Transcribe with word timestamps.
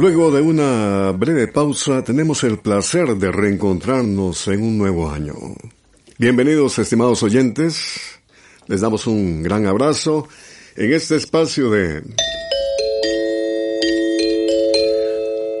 Luego 0.00 0.30
de 0.30 0.40
una 0.40 1.10
breve 1.10 1.48
pausa, 1.48 2.04
tenemos 2.04 2.44
el 2.44 2.60
placer 2.60 3.16
de 3.16 3.32
reencontrarnos 3.32 4.46
en 4.46 4.62
un 4.62 4.78
nuevo 4.78 5.10
año. 5.10 5.34
Bienvenidos, 6.18 6.78
estimados 6.78 7.24
oyentes. 7.24 8.20
Les 8.68 8.80
damos 8.80 9.08
un 9.08 9.42
gran 9.42 9.66
abrazo 9.66 10.28
en 10.76 10.92
este 10.92 11.16
espacio 11.16 11.68
de... 11.70 12.04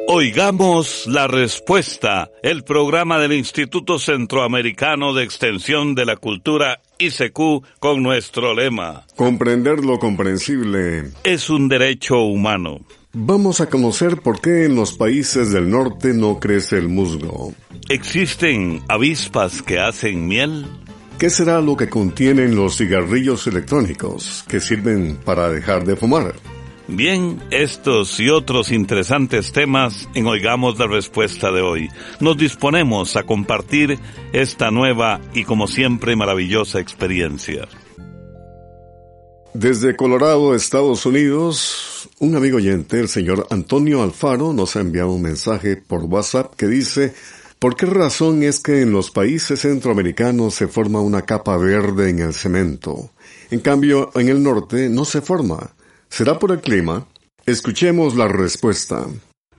Oigamos 0.06 1.08
la 1.08 1.26
respuesta, 1.26 2.30
el 2.44 2.62
programa 2.62 3.18
del 3.18 3.32
Instituto 3.32 3.98
Centroamericano 3.98 5.14
de 5.14 5.24
Extensión 5.24 5.96
de 5.96 6.06
la 6.06 6.14
Cultura 6.14 6.80
ICQ 6.98 7.64
con 7.80 8.04
nuestro 8.04 8.54
lema. 8.54 9.04
Comprender 9.16 9.84
lo 9.84 9.98
comprensible 9.98 11.10
es 11.24 11.50
un 11.50 11.68
derecho 11.68 12.20
humano. 12.20 12.78
Vamos 13.14 13.62
a 13.62 13.70
conocer 13.70 14.20
por 14.20 14.40
qué 14.40 14.66
en 14.66 14.74
los 14.74 14.92
países 14.92 15.50
del 15.50 15.70
norte 15.70 16.12
no 16.12 16.38
crece 16.38 16.76
el 16.76 16.88
musgo. 16.88 17.54
¿Existen 17.88 18.82
avispas 18.86 19.62
que 19.62 19.78
hacen 19.78 20.28
miel? 20.28 20.66
¿Qué 21.18 21.30
será 21.30 21.62
lo 21.62 21.74
que 21.74 21.88
contienen 21.88 22.54
los 22.54 22.76
cigarrillos 22.76 23.46
electrónicos 23.46 24.44
que 24.46 24.60
sirven 24.60 25.16
para 25.24 25.48
dejar 25.48 25.86
de 25.86 25.96
fumar? 25.96 26.34
Bien, 26.86 27.40
estos 27.50 28.20
y 28.20 28.28
otros 28.28 28.70
interesantes 28.70 29.52
temas 29.52 30.06
en 30.14 30.26
Oigamos 30.26 30.78
la 30.78 30.86
Respuesta 30.86 31.50
de 31.50 31.62
hoy. 31.62 31.88
Nos 32.20 32.36
disponemos 32.36 33.16
a 33.16 33.22
compartir 33.22 33.98
esta 34.34 34.70
nueva 34.70 35.20
y 35.32 35.44
como 35.44 35.66
siempre 35.66 36.14
maravillosa 36.14 36.78
experiencia. 36.78 37.68
Desde 39.54 39.96
Colorado, 39.96 40.54
Estados 40.54 41.06
Unidos, 41.06 42.08
un 42.18 42.36
amigo 42.36 42.58
oyente, 42.58 43.00
el 43.00 43.08
señor 43.08 43.46
Antonio 43.50 44.02
Alfaro, 44.02 44.52
nos 44.52 44.76
ha 44.76 44.80
enviado 44.80 45.10
un 45.10 45.22
mensaje 45.22 45.76
por 45.76 46.04
WhatsApp 46.04 46.54
que 46.54 46.66
dice, 46.66 47.14
¿por 47.58 47.74
qué 47.74 47.86
razón 47.86 48.42
es 48.42 48.60
que 48.60 48.82
en 48.82 48.92
los 48.92 49.10
países 49.10 49.60
centroamericanos 49.60 50.54
se 50.54 50.68
forma 50.68 51.00
una 51.00 51.22
capa 51.22 51.56
verde 51.56 52.10
en 52.10 52.20
el 52.20 52.34
cemento? 52.34 53.10
En 53.50 53.60
cambio, 53.60 54.10
en 54.14 54.28
el 54.28 54.42
norte 54.42 54.90
no 54.90 55.04
se 55.04 55.22
forma. 55.22 55.74
¿Será 56.08 56.38
por 56.38 56.52
el 56.52 56.60
clima? 56.60 57.06
Escuchemos 57.46 58.14
la 58.16 58.28
respuesta. 58.28 59.06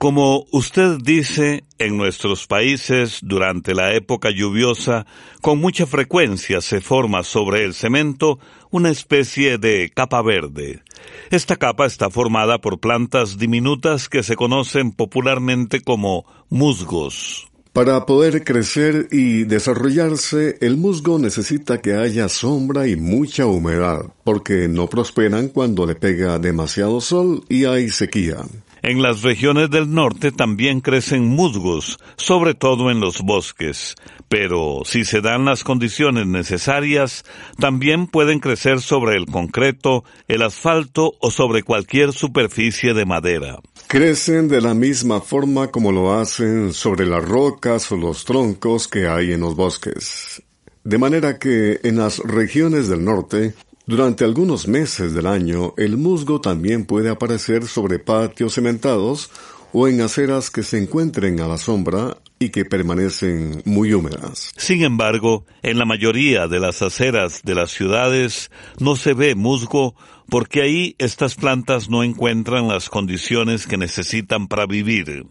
Como 0.00 0.46
usted 0.50 0.96
dice, 1.04 1.64
en 1.76 1.98
nuestros 1.98 2.46
países, 2.46 3.18
durante 3.20 3.74
la 3.74 3.92
época 3.92 4.30
lluviosa, 4.30 5.04
con 5.42 5.58
mucha 5.58 5.84
frecuencia 5.84 6.62
se 6.62 6.80
forma 6.80 7.22
sobre 7.22 7.66
el 7.66 7.74
cemento 7.74 8.38
una 8.70 8.88
especie 8.88 9.58
de 9.58 9.92
capa 9.94 10.22
verde. 10.22 10.82
Esta 11.30 11.56
capa 11.56 11.84
está 11.84 12.08
formada 12.08 12.62
por 12.62 12.80
plantas 12.80 13.36
diminutas 13.36 14.08
que 14.08 14.22
se 14.22 14.36
conocen 14.36 14.92
popularmente 14.92 15.82
como 15.82 16.24
musgos. 16.48 17.50
Para 17.74 18.06
poder 18.06 18.42
crecer 18.42 19.06
y 19.12 19.44
desarrollarse, 19.44 20.56
el 20.62 20.78
musgo 20.78 21.18
necesita 21.18 21.82
que 21.82 21.92
haya 21.92 22.30
sombra 22.30 22.88
y 22.88 22.96
mucha 22.96 23.44
humedad, 23.44 24.06
porque 24.24 24.66
no 24.66 24.88
prosperan 24.88 25.48
cuando 25.48 25.84
le 25.84 25.94
pega 25.94 26.38
demasiado 26.38 27.02
sol 27.02 27.44
y 27.50 27.66
hay 27.66 27.90
sequía. 27.90 28.38
En 28.82 29.02
las 29.02 29.22
regiones 29.22 29.70
del 29.70 29.92
norte 29.92 30.32
también 30.32 30.80
crecen 30.80 31.26
musgos, 31.26 31.98
sobre 32.16 32.54
todo 32.54 32.90
en 32.90 33.00
los 33.00 33.20
bosques, 33.20 33.94
pero 34.28 34.82
si 34.84 35.04
se 35.04 35.20
dan 35.20 35.44
las 35.44 35.64
condiciones 35.64 36.26
necesarias, 36.26 37.24
también 37.58 38.06
pueden 38.06 38.40
crecer 38.40 38.80
sobre 38.80 39.16
el 39.16 39.26
concreto, 39.26 40.04
el 40.28 40.42
asfalto 40.42 41.14
o 41.20 41.30
sobre 41.30 41.62
cualquier 41.62 42.12
superficie 42.12 42.94
de 42.94 43.04
madera. 43.04 43.58
Crecen 43.86 44.48
de 44.48 44.60
la 44.60 44.72
misma 44.72 45.20
forma 45.20 45.68
como 45.68 45.92
lo 45.92 46.14
hacen 46.14 46.72
sobre 46.72 47.06
las 47.06 47.24
rocas 47.24 47.90
o 47.92 47.96
los 47.96 48.24
troncos 48.24 48.88
que 48.88 49.08
hay 49.08 49.32
en 49.32 49.40
los 49.40 49.56
bosques. 49.56 50.42
De 50.84 50.96
manera 50.96 51.38
que 51.38 51.80
en 51.82 51.98
las 51.98 52.18
regiones 52.20 52.88
del 52.88 53.04
norte 53.04 53.54
durante 53.90 54.24
algunos 54.24 54.68
meses 54.68 55.14
del 55.14 55.26
año, 55.26 55.74
el 55.76 55.96
musgo 55.96 56.40
también 56.40 56.86
puede 56.86 57.10
aparecer 57.10 57.66
sobre 57.66 57.98
patios 57.98 58.54
cementados 58.54 59.30
o 59.72 59.88
en 59.88 60.00
aceras 60.00 60.48
que 60.48 60.62
se 60.62 60.78
encuentren 60.78 61.40
a 61.40 61.48
la 61.48 61.58
sombra 61.58 62.16
y 62.42 62.48
que 62.48 62.64
permanecen 62.64 63.62
muy 63.66 63.92
húmedas. 63.92 64.50
Sin 64.56 64.82
embargo, 64.82 65.44
en 65.62 65.78
la 65.78 65.84
mayoría 65.84 66.48
de 66.48 66.58
las 66.58 66.80
aceras 66.80 67.42
de 67.44 67.54
las 67.54 67.70
ciudades 67.70 68.50
no 68.78 68.96
se 68.96 69.12
ve 69.12 69.34
musgo 69.34 69.94
porque 70.30 70.62
ahí 70.62 70.96
estas 70.96 71.34
plantas 71.34 71.90
no 71.90 72.02
encuentran 72.02 72.66
las 72.66 72.88
condiciones 72.88 73.66
que 73.66 73.76
necesitan 73.76 74.48
para 74.48 74.64
vivir. 74.64 75.26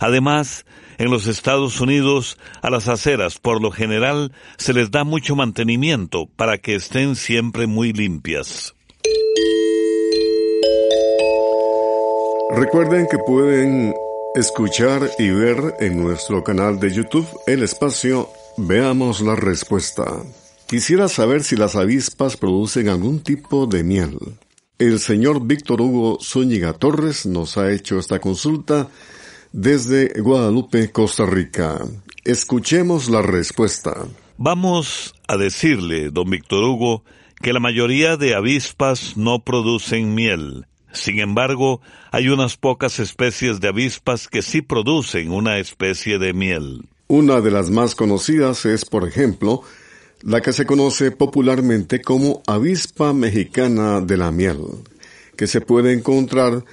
Además, 0.00 0.66
en 0.98 1.12
los 1.12 1.28
Estados 1.28 1.80
Unidos, 1.80 2.38
a 2.60 2.70
las 2.70 2.88
aceras 2.88 3.38
por 3.38 3.62
lo 3.62 3.70
general 3.70 4.32
se 4.56 4.72
les 4.72 4.90
da 4.90 5.04
mucho 5.04 5.36
mantenimiento 5.36 6.26
para 6.26 6.58
que 6.58 6.74
estén 6.74 7.14
siempre 7.14 7.68
muy 7.68 7.92
limpias. 7.92 8.74
Recuerden 12.50 13.06
que 13.08 13.18
pueden 13.18 13.94
escuchar 14.38 15.10
y 15.18 15.30
ver 15.30 15.74
en 15.80 16.00
nuestro 16.00 16.44
canal 16.44 16.78
de 16.78 16.92
YouTube 16.92 17.26
el 17.48 17.64
espacio 17.64 18.30
Veamos 18.56 19.20
la 19.20 19.34
respuesta. 19.34 20.04
Quisiera 20.68 21.08
saber 21.08 21.42
si 21.42 21.56
las 21.56 21.74
avispas 21.74 22.36
producen 22.36 22.88
algún 22.88 23.20
tipo 23.20 23.66
de 23.66 23.82
miel. 23.82 24.16
El 24.78 25.00
señor 25.00 25.44
Víctor 25.44 25.80
Hugo 25.80 26.18
Zúñiga 26.22 26.72
Torres 26.72 27.26
nos 27.26 27.56
ha 27.58 27.72
hecho 27.72 27.98
esta 27.98 28.20
consulta 28.20 28.88
desde 29.52 30.20
Guadalupe, 30.20 30.92
Costa 30.92 31.26
Rica. 31.26 31.80
Escuchemos 32.24 33.10
la 33.10 33.22
respuesta. 33.22 34.06
Vamos 34.36 35.14
a 35.26 35.36
decirle, 35.36 36.10
don 36.10 36.30
Víctor 36.30 36.62
Hugo, 36.62 37.02
que 37.42 37.52
la 37.52 37.60
mayoría 37.60 38.16
de 38.16 38.36
avispas 38.36 39.16
no 39.16 39.40
producen 39.40 40.14
miel. 40.14 40.66
Sin 40.98 41.20
embargo, 41.20 41.80
hay 42.10 42.28
unas 42.28 42.56
pocas 42.56 42.98
especies 42.98 43.60
de 43.60 43.68
avispas 43.68 44.26
que 44.26 44.42
sí 44.42 44.62
producen 44.62 45.30
una 45.30 45.58
especie 45.58 46.18
de 46.18 46.32
miel. 46.32 46.88
Una 47.06 47.40
de 47.40 47.52
las 47.52 47.70
más 47.70 47.94
conocidas 47.94 48.66
es, 48.66 48.84
por 48.84 49.06
ejemplo, 49.06 49.62
la 50.22 50.40
que 50.42 50.52
se 50.52 50.66
conoce 50.66 51.12
popularmente 51.12 52.02
como 52.02 52.42
avispa 52.46 53.12
mexicana 53.12 54.00
de 54.00 54.16
la 54.16 54.32
miel, 54.32 54.58
que 55.36 55.46
se 55.46 55.60
puede 55.60 55.92
encontrar 55.92 56.64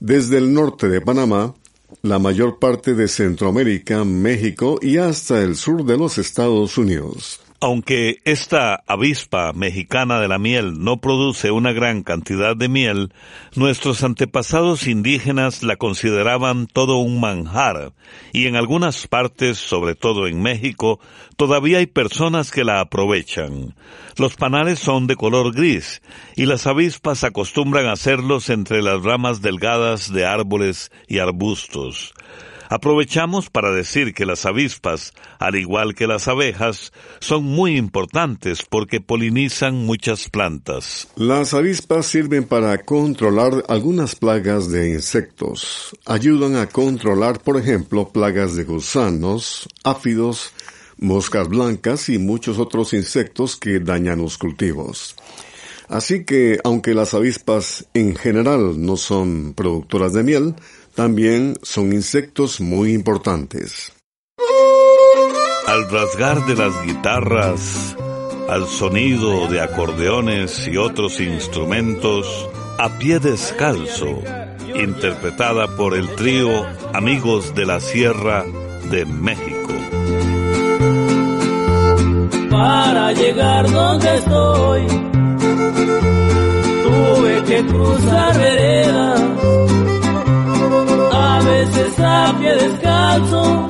desde 0.00 0.38
el 0.38 0.52
norte 0.52 0.88
de 0.88 1.00
Panamá 1.00 1.54
la 2.02 2.18
mayor 2.18 2.58
parte 2.58 2.94
de 2.94 3.06
Centroamérica, 3.06 4.04
México 4.04 4.78
y 4.82 4.96
hasta 4.96 5.42
el 5.42 5.54
sur 5.54 5.84
de 5.84 5.96
los 5.96 6.18
Estados 6.18 6.76
Unidos. 6.76 7.40
Aunque 7.62 8.22
esta 8.24 8.82
avispa 8.86 9.52
mexicana 9.52 10.18
de 10.18 10.28
la 10.28 10.38
miel 10.38 10.82
no 10.82 11.02
produce 11.02 11.50
una 11.50 11.72
gran 11.72 12.02
cantidad 12.02 12.56
de 12.56 12.70
miel, 12.70 13.12
nuestros 13.54 14.02
antepasados 14.02 14.86
indígenas 14.86 15.62
la 15.62 15.76
consideraban 15.76 16.66
todo 16.66 16.96
un 16.96 17.20
manjar, 17.20 17.92
y 18.32 18.46
en 18.46 18.56
algunas 18.56 19.06
partes, 19.06 19.58
sobre 19.58 19.94
todo 19.94 20.26
en 20.26 20.40
México, 20.40 21.00
todavía 21.36 21.78
hay 21.78 21.86
personas 21.86 22.50
que 22.50 22.64
la 22.64 22.80
aprovechan. 22.80 23.74
Los 24.16 24.36
panales 24.36 24.78
son 24.78 25.06
de 25.06 25.16
color 25.16 25.54
gris, 25.54 26.00
y 26.36 26.46
las 26.46 26.66
avispas 26.66 27.24
acostumbran 27.24 27.88
hacerlos 27.88 28.48
entre 28.48 28.80
las 28.80 29.02
ramas 29.02 29.42
delgadas 29.42 30.10
de 30.10 30.24
árboles 30.24 30.90
y 31.08 31.18
arbustos. 31.18 32.14
Aprovechamos 32.70 33.50
para 33.50 33.72
decir 33.72 34.14
que 34.14 34.24
las 34.24 34.46
avispas, 34.46 35.12
al 35.40 35.56
igual 35.56 35.96
que 35.96 36.06
las 36.06 36.28
abejas, 36.28 36.92
son 37.18 37.42
muy 37.42 37.76
importantes 37.76 38.62
porque 38.62 39.00
polinizan 39.00 39.74
muchas 39.74 40.30
plantas. 40.30 41.08
Las 41.16 41.52
avispas 41.52 42.06
sirven 42.06 42.44
para 42.44 42.78
controlar 42.78 43.64
algunas 43.66 44.14
plagas 44.14 44.70
de 44.70 44.90
insectos. 44.90 45.96
Ayudan 46.06 46.54
a 46.54 46.68
controlar, 46.68 47.40
por 47.40 47.56
ejemplo, 47.56 48.10
plagas 48.10 48.54
de 48.54 48.62
gusanos, 48.62 49.68
áfidos, 49.82 50.52
moscas 50.96 51.48
blancas 51.48 52.08
y 52.08 52.18
muchos 52.18 52.60
otros 52.60 52.92
insectos 52.92 53.56
que 53.56 53.80
dañan 53.80 54.20
los 54.20 54.38
cultivos. 54.38 55.16
Así 55.90 56.24
que, 56.24 56.60
aunque 56.62 56.94
las 56.94 57.14
avispas 57.14 57.84
en 57.94 58.14
general 58.14 58.80
no 58.80 58.96
son 58.96 59.54
productoras 59.54 60.12
de 60.12 60.22
miel, 60.22 60.54
también 61.00 61.58
son 61.62 61.94
insectos 61.94 62.60
muy 62.60 62.92
importantes. 62.92 63.90
Al 65.66 65.90
rasgar 65.90 66.44
de 66.44 66.54
las 66.56 66.84
guitarras, 66.84 67.96
al 68.50 68.66
sonido 68.66 69.48
de 69.48 69.62
acordeones 69.62 70.68
y 70.68 70.76
otros 70.76 71.18
instrumentos, 71.20 72.50
a 72.78 72.98
pie 72.98 73.18
descalzo, 73.18 74.22
interpretada 74.74 75.74
por 75.74 75.96
el 75.96 76.06
trío 76.16 76.66
Amigos 76.92 77.54
de 77.54 77.64
la 77.64 77.80
Sierra 77.80 78.44
de 78.90 79.06
México. 79.06 79.72
Para 82.50 83.14
llegar 83.14 83.70
donde 83.70 84.16
estoy, 84.16 84.86
tuve 86.84 87.44
que 87.44 87.66
cruzar 87.68 88.38
veredas 88.38 89.20
veces 91.50 91.98
a 91.98 92.34
pie 92.38 92.52
descalzo, 92.54 93.68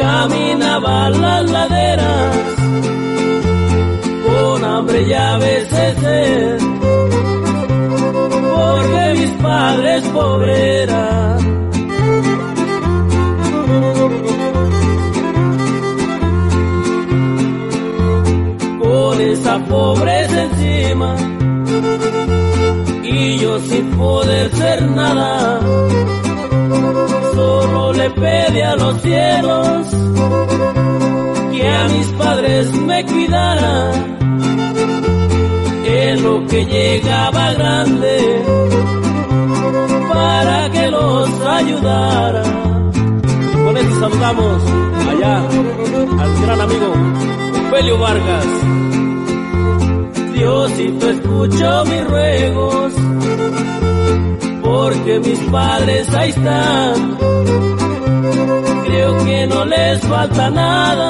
caminaba 0.00 1.10
las 1.10 1.50
laderas, 1.50 2.36
con 4.26 4.64
hambre 4.64 5.02
y 5.02 5.12
a 5.12 5.38
veces 5.38 5.98
sed, 6.00 6.58
porque 8.54 9.14
mis 9.18 9.30
padres 9.42 10.02
pobres. 10.08 10.72
Con 18.82 19.20
esa 19.20 19.58
pobreza 19.66 20.42
encima, 20.44 21.16
yo 23.42 23.58
sin 23.58 23.90
poder 23.96 24.50
ser 24.54 24.90
nada 24.90 25.58
Solo 27.34 27.92
le 27.92 28.08
pedí 28.10 28.60
a 28.60 28.76
los 28.76 29.02
cielos 29.02 29.86
que 31.50 31.68
a 31.68 31.88
mis 31.88 32.06
padres 32.22 32.72
me 32.72 33.04
cuidaran. 33.04 34.18
En 35.84 36.22
lo 36.22 36.46
que 36.46 36.64
llegaba 36.64 37.52
grande 37.54 38.16
para 40.12 40.70
que 40.70 40.90
los 40.90 41.28
ayudara. 41.40 42.42
Con 43.64 43.76
esto 43.76 44.00
saludamos 44.00 44.62
allá 45.10 45.36
al 46.22 46.42
gran 46.42 46.60
amigo 46.60 46.92
Felio 47.70 47.98
Vargas. 47.98 48.46
Diosito 50.34 51.10
escucho 51.10 51.84
mis 51.84 52.04
ruegos 52.08 52.92
porque 54.72 55.20
mis 55.20 55.38
padres 55.50 56.08
ahí 56.14 56.30
están. 56.30 57.16
Creo 58.86 59.24
que 59.24 59.46
no 59.46 59.64
les 59.66 60.00
falta 60.00 60.50
nada, 60.50 61.08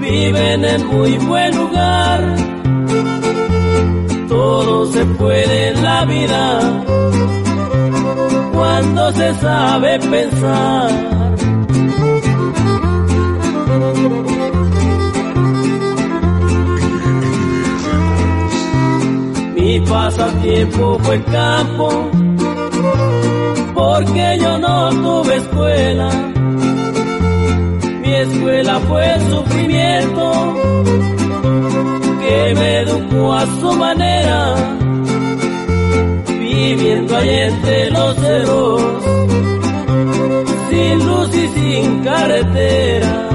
viven 0.00 0.64
en 0.64 0.86
muy 0.86 1.18
buen 1.18 1.56
lugar. 1.56 2.20
Todo 4.28 4.86
se 4.92 5.04
puede 5.20 5.68
en 5.70 5.82
la 5.82 6.04
vida 6.04 6.82
cuando 8.52 9.12
se 9.12 9.34
sabe 9.34 9.98
pensar. 9.98 11.16
Mi 19.66 19.80
pasatiempo 19.80 20.96
fue 21.02 21.16
el 21.16 21.24
campo, 21.24 21.88
porque 23.74 24.38
yo 24.40 24.58
no 24.58 24.90
tuve 24.90 25.36
escuela. 25.38 26.08
Mi 28.00 28.14
escuela 28.14 28.78
fue 28.86 29.14
el 29.14 29.20
sufrimiento, 29.22 30.54
que 32.20 32.54
me 32.54 32.78
educó 32.82 33.32
a 33.34 33.46
su 33.58 33.72
manera, 33.72 34.54
viviendo 36.28 37.16
allá 37.16 37.46
entre 37.48 37.90
los 37.90 38.14
cerros, 38.18 38.82
sin 40.70 41.06
luz 41.06 41.34
y 41.34 41.48
sin 41.48 42.04
carretera. 42.04 43.28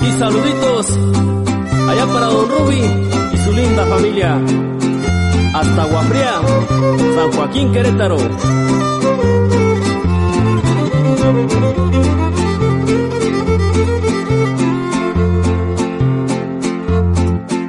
Y 0.00 0.18
saluditos 0.18 0.98
allá 1.90 2.06
para 2.06 2.26
Don 2.28 2.48
Ruby 2.48 3.12
linda 3.54 3.84
familia. 3.86 4.40
Hasta 5.54 5.84
Guafría, 5.84 6.40
San 7.14 7.32
Joaquín 7.32 7.72
Querétaro. 7.72 8.16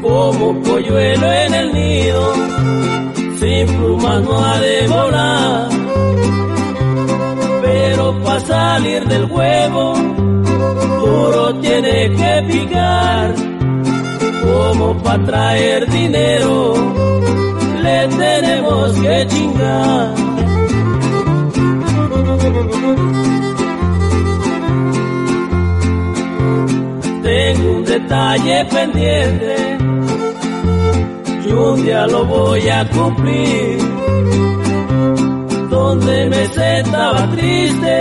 Como 0.01 0.61
polluelo 0.61 1.31
en 1.31 1.53
el 1.53 1.73
nido, 1.73 2.33
sin 3.39 3.67
plumas 3.77 4.21
no 4.23 4.45
ha 4.45 4.59
de 4.59 4.87
volar. 4.87 5.69
Pero 7.61 8.23
para 8.23 8.39
salir 8.39 9.05
del 9.05 9.25
huevo, 9.25 9.93
duro 11.01 11.55
tiene 11.55 12.11
que 12.15 12.47
picar 12.51 13.32
como 14.53 14.97
para 15.03 15.25
traer 15.25 15.89
dinero 15.89 16.73
le 17.83 18.07
tenemos 18.07 18.91
que 19.03 19.27
chingar. 19.27 20.13
Tengo 27.23 27.71
un 27.77 27.85
detalle 27.85 28.65
pendiente 28.65 29.55
y 31.45 31.51
un 31.51 31.83
día 31.83 32.07
lo 32.07 32.25
voy 32.25 32.69
a 32.69 32.87
cumplir. 32.89 33.77
Donde 35.69 36.29
me 36.29 36.47
sentaba 36.47 37.29
triste 37.31 37.95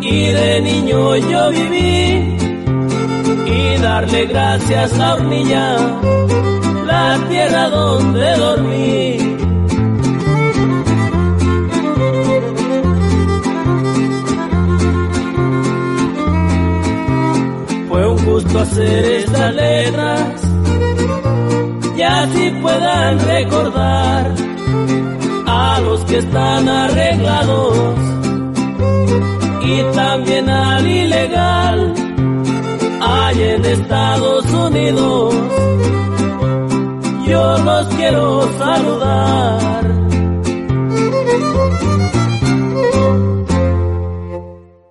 y 0.00 0.26
de 0.38 0.60
niño 0.62 1.16
yo 1.16 1.50
viví 1.50 2.43
y 3.46 3.78
darle 3.78 4.26
gracias 4.26 4.98
a 4.98 5.14
Hornilla, 5.14 5.76
la 6.86 7.18
tierra 7.28 7.68
donde 7.68 8.36
dormí. 8.36 9.18
Fue 17.88 18.06
un 18.08 18.24
gusto 18.24 18.58
hacer 18.60 19.04
estas 19.04 19.54
letras 19.54 20.42
y 21.96 22.02
así 22.02 22.50
puedan 22.62 23.18
recordar 23.20 24.34
a 25.46 25.80
los 25.80 26.04
que 26.04 26.18
están 26.18 26.68
arreglados 26.68 27.98
y 29.62 29.82
también 29.94 30.48
al 30.48 30.86
ilegal 30.86 32.03
en 33.42 33.64
Estados 33.64 34.44
Unidos, 34.52 35.34
yo 37.26 37.58
los 37.58 37.88
quiero 37.94 38.58
saludar. 38.58 39.84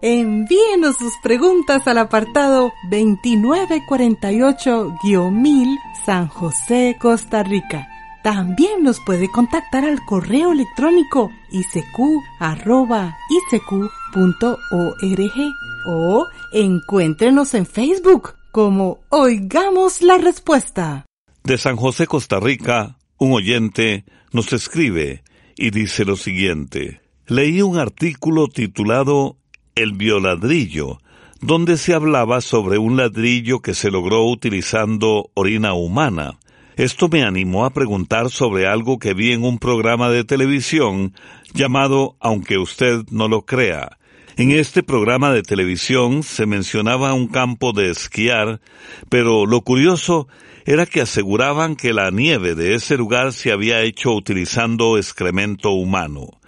Envíenos 0.01 0.97
sus 0.97 1.13
preguntas 1.23 1.87
al 1.87 1.97
apartado 1.97 2.73
2948-1000 2.91 5.79
San 6.05 6.27
José, 6.27 6.97
Costa 6.99 7.43
Rica. 7.43 7.87
También 8.23 8.83
nos 8.83 8.99
puede 9.05 9.31
contactar 9.31 9.85
al 9.85 10.03
correo 10.05 10.51
electrónico 10.51 11.31
isq.org 11.51 11.93
o 15.85 16.27
encuéntrenos 16.51 17.53
en 17.53 17.65
Facebook 17.65 18.35
como 18.51 18.99
Oigamos 19.09 20.01
la 20.01 20.17
Respuesta. 20.17 21.05
De 21.43 21.57
San 21.57 21.75
José, 21.75 22.07
Costa 22.07 22.39
Rica, 22.39 22.97
un 23.17 23.33
oyente 23.33 24.05
nos 24.31 24.53
escribe 24.53 25.23
y 25.57 25.71
dice 25.71 26.05
lo 26.05 26.15
siguiente. 26.15 27.01
Leí 27.27 27.61
un 27.61 27.77
artículo 27.77 28.47
titulado 28.47 29.37
El 29.75 29.93
bioladrillo, 29.93 30.99
donde 31.41 31.77
se 31.77 31.93
hablaba 31.93 32.41
sobre 32.41 32.77
un 32.77 32.97
ladrillo 32.97 33.59
que 33.59 33.73
se 33.73 33.91
logró 33.91 34.25
utilizando 34.25 35.31
orina 35.33 35.73
humana. 35.73 36.37
Esto 36.75 37.07
me 37.09 37.23
animó 37.23 37.65
a 37.65 37.69
preguntar 37.69 38.29
sobre 38.29 38.67
algo 38.67 38.97
que 38.97 39.13
vi 39.13 39.31
en 39.31 39.43
un 39.43 39.59
programa 39.59 40.09
de 40.09 40.23
televisión 40.23 41.13
llamado 41.53 42.15
Aunque 42.19 42.57
usted 42.57 43.03
no 43.11 43.27
lo 43.27 43.45
crea. 43.45 43.97
En 44.35 44.49
este 44.49 44.81
programa 44.81 45.31
de 45.31 45.43
televisión 45.43 46.23
se 46.23 46.47
mencionaba 46.47 47.13
un 47.13 47.27
campo 47.27 47.71
de 47.71 47.91
esquiar, 47.91 48.61
pero 49.09 49.45
lo 49.45 49.61
curioso 49.61 50.27
era 50.65 50.87
que 50.87 51.01
aseguraban 51.01 51.75
que 51.75 51.93
la 51.93 52.09
nieve 52.09 52.55
de 52.55 52.73
ese 52.73 52.97
lugar 52.97 53.33
se 53.33 53.51
había 53.51 53.81
hecho 53.81 54.11
utilizando 54.11 54.97
excremento 54.97 55.71
humano. 55.71 56.39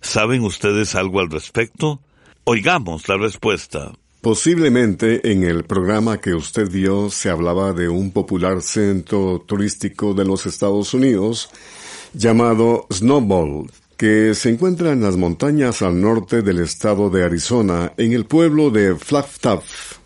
¿Saben 0.00 0.42
ustedes 0.42 0.94
algo 0.94 1.18
al 1.18 1.30
respecto? 1.30 2.00
Oigamos 2.44 3.08
la 3.08 3.16
respuesta. 3.16 3.92
Posiblemente 4.20 5.32
en 5.32 5.42
el 5.42 5.64
programa 5.64 6.20
que 6.20 6.34
usted 6.34 6.70
vio 6.70 7.10
se 7.10 7.30
hablaba 7.30 7.72
de 7.72 7.88
un 7.88 8.12
popular 8.12 8.62
centro 8.62 9.42
turístico 9.44 10.14
de 10.14 10.24
los 10.24 10.46
Estados 10.46 10.94
Unidos 10.94 11.50
llamado 12.12 12.86
Snowball, 12.92 13.70
que 13.96 14.34
se 14.34 14.50
encuentra 14.50 14.92
en 14.92 15.02
las 15.02 15.16
montañas 15.16 15.82
al 15.82 16.00
norte 16.00 16.42
del 16.42 16.60
estado 16.60 17.10
de 17.10 17.24
Arizona, 17.24 17.92
en 17.96 18.12
el 18.12 18.24
pueblo 18.24 18.70
de 18.70 18.96
Flagstaff. 18.96 19.98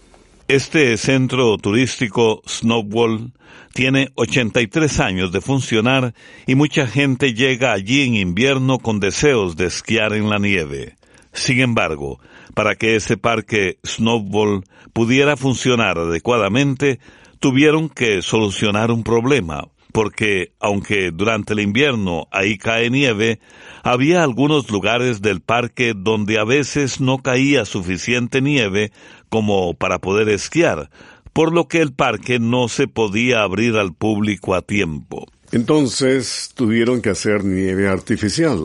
Este 0.48 0.96
centro 0.96 1.58
turístico 1.58 2.42
Snowball 2.46 3.32
tiene 3.74 4.10
83 4.14 5.00
años 5.00 5.32
de 5.32 5.40
funcionar 5.40 6.14
y 6.46 6.54
mucha 6.54 6.86
gente 6.86 7.34
llega 7.34 7.72
allí 7.72 8.02
en 8.02 8.16
invierno 8.16 8.78
con 8.78 8.98
deseos 8.98 9.56
de 9.56 9.66
esquiar 9.66 10.14
en 10.14 10.28
la 10.30 10.38
nieve. 10.38 10.96
Sin 11.32 11.60
embargo, 11.60 12.18
para 12.54 12.76
que 12.76 12.96
ese 12.96 13.16
parque 13.16 13.78
Snowball 13.86 14.64
pudiera 14.92 15.36
funcionar 15.36 15.98
adecuadamente, 15.98 16.98
tuvieron 17.38 17.88
que 17.88 18.22
solucionar 18.22 18.90
un 18.90 19.04
problema, 19.04 19.68
porque 19.92 20.52
aunque 20.60 21.10
durante 21.10 21.52
el 21.54 21.60
invierno 21.60 22.28
ahí 22.30 22.58
cae 22.58 22.90
nieve, 22.90 23.40
había 23.82 24.22
algunos 24.22 24.70
lugares 24.70 25.22
del 25.22 25.40
parque 25.40 25.94
donde 25.96 26.38
a 26.38 26.44
veces 26.44 27.00
no 27.00 27.18
caía 27.18 27.64
suficiente 27.64 28.40
nieve 28.40 28.92
como 29.28 29.74
para 29.74 29.98
poder 29.98 30.28
esquiar, 30.28 30.90
por 31.32 31.52
lo 31.52 31.68
que 31.68 31.80
el 31.80 31.92
parque 31.92 32.38
no 32.38 32.68
se 32.68 32.88
podía 32.88 33.42
abrir 33.42 33.76
al 33.76 33.94
público 33.94 34.54
a 34.54 34.62
tiempo. 34.62 35.26
Entonces 35.52 36.50
tuvieron 36.54 37.00
que 37.00 37.10
hacer 37.10 37.44
nieve 37.44 37.88
artificial. 37.88 38.64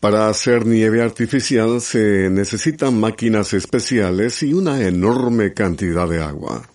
Para 0.00 0.28
hacer 0.28 0.66
nieve 0.66 1.02
artificial 1.02 1.80
se 1.80 2.28
necesitan 2.30 2.98
máquinas 2.98 3.54
especiales 3.54 4.42
y 4.42 4.52
una 4.52 4.82
enorme 4.86 5.54
cantidad 5.54 6.08
de 6.08 6.22
agua. 6.22 6.68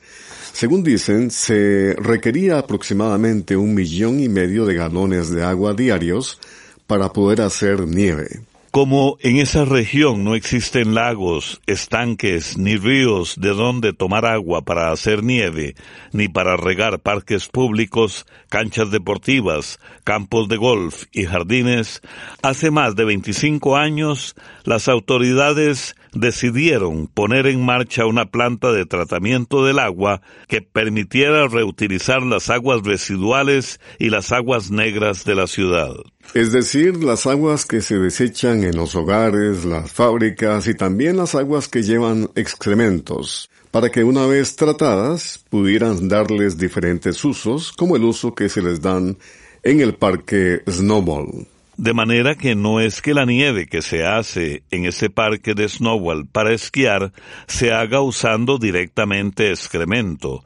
Según 0.59 0.83
dicen, 0.83 1.31
se 1.31 1.95
requería 1.97 2.57
aproximadamente 2.57 3.55
un 3.55 3.73
millón 3.73 4.19
y 4.19 4.27
medio 4.27 4.65
de 4.65 4.75
galones 4.75 5.29
de 5.29 5.41
agua 5.41 5.73
diarios 5.73 6.37
para 6.85 7.13
poder 7.13 7.39
hacer 7.39 7.87
nieve. 7.87 8.41
Como 8.69 9.17
en 9.21 9.37
esa 9.37 9.63
región 9.63 10.25
no 10.25 10.35
existen 10.35 10.93
lagos, 10.93 11.61
estanques 11.65 12.57
ni 12.57 12.75
ríos 12.75 13.39
de 13.39 13.51
donde 13.51 13.93
tomar 13.93 14.25
agua 14.25 14.61
para 14.61 14.91
hacer 14.91 15.23
nieve, 15.23 15.75
ni 16.11 16.27
para 16.27 16.57
regar 16.57 16.99
parques 16.99 17.47
públicos, 17.47 18.25
canchas 18.49 18.91
deportivas, 18.91 19.79
campos 20.03 20.49
de 20.49 20.57
golf 20.57 21.05
y 21.13 21.23
jardines, 21.23 22.01
hace 22.41 22.69
más 22.69 22.97
de 22.97 23.05
25 23.05 23.77
años 23.77 24.35
las 24.65 24.89
autoridades 24.89 25.95
decidieron 26.13 27.07
poner 27.07 27.47
en 27.47 27.63
marcha 27.63 28.05
una 28.05 28.25
planta 28.25 28.71
de 28.71 28.85
tratamiento 28.85 29.65
del 29.65 29.79
agua 29.79 30.21
que 30.47 30.61
permitiera 30.61 31.47
reutilizar 31.47 32.21
las 32.21 32.49
aguas 32.49 32.81
residuales 32.83 33.79
y 33.99 34.09
las 34.09 34.31
aguas 34.31 34.71
negras 34.71 35.25
de 35.25 35.35
la 35.35 35.47
ciudad. 35.47 35.91
Es 36.33 36.51
decir, 36.51 37.03
las 37.03 37.25
aguas 37.25 37.65
que 37.65 37.81
se 37.81 37.97
desechan 37.97 38.63
en 38.63 38.75
los 38.75 38.95
hogares, 38.95 39.65
las 39.65 39.91
fábricas 39.91 40.67
y 40.67 40.75
también 40.75 41.17
las 41.17 41.35
aguas 41.35 41.67
que 41.67 41.81
llevan 41.81 42.29
excrementos, 42.35 43.49
para 43.71 43.89
que 43.89 44.03
una 44.03 44.25
vez 44.25 44.55
tratadas 44.55 45.43
pudieran 45.49 46.07
darles 46.07 46.57
diferentes 46.57 47.23
usos, 47.25 47.71
como 47.71 47.95
el 47.95 48.03
uso 48.03 48.35
que 48.35 48.49
se 48.49 48.61
les 48.61 48.81
dan 48.81 49.17
en 49.63 49.81
el 49.81 49.95
parque 49.95 50.61
Snowball. 50.69 51.47
De 51.79 51.93
manera 51.93 52.35
que 52.35 52.55
no 52.55 52.81
es 52.81 53.01
que 53.01 53.13
la 53.13 53.23
nieve 53.23 53.65
que 53.65 53.81
se 53.81 54.05
hace 54.05 54.63
en 54.69 54.83
ese 54.83 55.09
parque 55.09 55.53
de 55.53 55.69
Snowball 55.69 56.27
para 56.27 56.51
esquiar 56.51 57.13
se 57.47 57.71
haga 57.71 58.01
usando 58.01 58.57
directamente 58.57 59.49
excremento, 59.49 60.43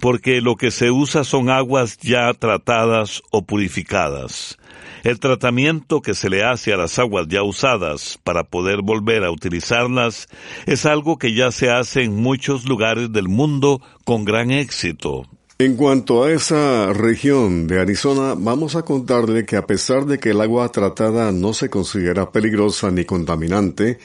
porque 0.00 0.40
lo 0.40 0.54
que 0.54 0.70
se 0.70 0.92
usa 0.92 1.24
son 1.24 1.50
aguas 1.50 1.98
ya 1.98 2.32
tratadas 2.34 3.20
o 3.32 3.44
purificadas. 3.44 4.58
El 5.02 5.18
tratamiento 5.18 6.02
que 6.02 6.14
se 6.14 6.30
le 6.30 6.44
hace 6.44 6.72
a 6.72 6.76
las 6.76 7.00
aguas 7.00 7.26
ya 7.26 7.42
usadas 7.42 8.20
para 8.22 8.44
poder 8.44 8.82
volver 8.82 9.24
a 9.24 9.32
utilizarlas 9.32 10.28
es 10.66 10.86
algo 10.86 11.18
que 11.18 11.34
ya 11.34 11.50
se 11.50 11.68
hace 11.68 12.04
en 12.04 12.14
muchos 12.14 12.64
lugares 12.64 13.10
del 13.10 13.26
mundo 13.26 13.82
con 14.04 14.24
gran 14.24 14.52
éxito. 14.52 15.24
En 15.58 15.74
cuanto 15.74 16.22
a 16.22 16.32
esa 16.32 16.92
región 16.92 17.66
de 17.66 17.80
Arizona, 17.80 18.34
vamos 18.36 18.76
a 18.76 18.82
contarle 18.82 19.46
que 19.46 19.56
a 19.56 19.66
pesar 19.66 20.04
de 20.04 20.18
que 20.18 20.32
el 20.32 20.42
agua 20.42 20.68
tratada 20.68 21.32
no 21.32 21.54
se 21.54 21.70
considera 21.70 22.30
peligrosa 22.30 22.90
ni 22.90 23.06
contaminante, 23.06 23.98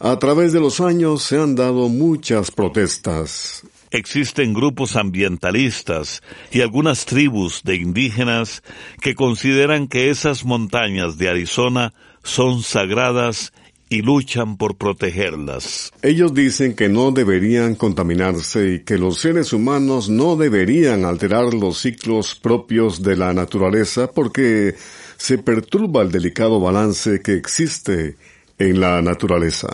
a 0.00 0.18
través 0.18 0.52
de 0.52 0.58
los 0.58 0.80
años 0.80 1.22
se 1.22 1.38
han 1.40 1.54
dado 1.54 1.88
muchas 1.88 2.50
protestas. 2.50 3.62
Existen 3.92 4.52
grupos 4.52 4.96
ambientalistas 4.96 6.24
y 6.50 6.60
algunas 6.60 7.06
tribus 7.06 7.62
de 7.62 7.76
indígenas 7.76 8.64
que 9.00 9.14
consideran 9.14 9.86
que 9.86 10.10
esas 10.10 10.44
montañas 10.44 11.18
de 11.18 11.28
Arizona 11.28 11.94
son 12.24 12.64
sagradas 12.64 13.52
y 13.88 14.02
luchan 14.02 14.56
por 14.56 14.76
protegerlas. 14.76 15.92
Ellos 16.02 16.34
dicen 16.34 16.74
que 16.74 16.88
no 16.88 17.12
deberían 17.12 17.74
contaminarse 17.74 18.74
y 18.74 18.80
que 18.80 18.98
los 18.98 19.18
seres 19.18 19.52
humanos 19.52 20.08
no 20.08 20.36
deberían 20.36 21.04
alterar 21.04 21.54
los 21.54 21.78
ciclos 21.78 22.34
propios 22.34 23.02
de 23.02 23.16
la 23.16 23.32
naturaleza 23.32 24.10
porque 24.10 24.74
se 25.16 25.38
perturba 25.38 26.02
el 26.02 26.10
delicado 26.10 26.60
balance 26.60 27.20
que 27.20 27.34
existe 27.34 28.16
en 28.58 28.80
la 28.80 29.00
naturaleza. 29.02 29.68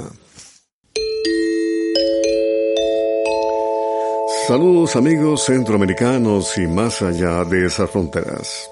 Saludos 4.47 4.97
amigos 4.97 5.45
centroamericanos 5.47 6.59
y 6.59 6.67
más 6.67 7.01
allá 7.01 7.45
de 7.45 7.67
esas 7.67 7.89
fronteras. 7.91 8.69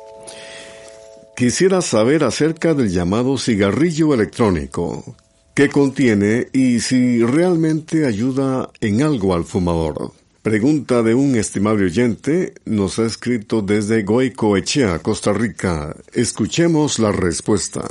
Quisiera 1.37 1.81
saber 1.81 2.25
acerca 2.25 2.75
del 2.75 2.91
llamado 2.91 3.39
cigarrillo 3.39 4.13
electrónico, 4.13 5.17
qué 5.61 5.69
contiene 5.69 6.47
y 6.55 6.81
si 6.81 7.23
realmente 7.23 8.07
ayuda 8.07 8.71
en 8.81 9.03
algo 9.03 9.35
al 9.35 9.45
fumador. 9.45 10.13
Pregunta 10.41 11.03
de 11.03 11.15
un 11.15 11.37
estimable 11.37 11.85
oyente 11.85 12.55
nos 12.65 12.99
ha 12.99 13.05
escrito 13.05 13.61
desde 13.61 14.03
Goicoechea, 14.03 15.01
Costa 15.01 15.35
Rica. 15.35 15.95
Escuchemos 16.15 16.99
la 16.99 17.13
respuesta. 17.13 17.83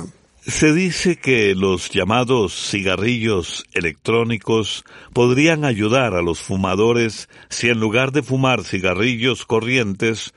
Se 0.42 0.74
dice 0.74 1.18
que 1.18 1.54
los 1.54 1.92
llamados 1.92 2.72
cigarrillos 2.72 3.68
electrónicos 3.74 4.84
podrían 5.14 5.64
ayudar 5.64 6.16
a 6.16 6.24
los 6.24 6.40
fumadores 6.40 7.30
si 7.50 7.70
en 7.70 7.80
lugar 7.80 8.12
de 8.14 8.24
fumar 8.24 8.64
cigarrillos 8.64 9.46
corrientes 9.46 10.34